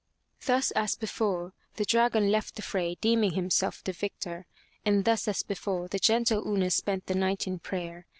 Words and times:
Thus 0.47 0.71
as 0.71 0.95
before 0.95 1.53
the 1.75 1.85
dragon 1.85 2.31
left 2.31 2.55
the 2.55 2.63
fray 2.63 2.95
deem 2.95 3.23
ing 3.23 3.31
himself 3.33 3.83
the 3.83 3.91
victor. 3.93 4.47
And 4.83 5.05
thus 5.05 5.27
as 5.27 5.43
before 5.43 5.87
the 5.89 5.99
gentle 5.99 6.41
Una 6.51 6.71
spent 6.71 7.05
the 7.05 7.13
night 7.13 7.45
in 7.45 7.59
prayer. 7.59 8.07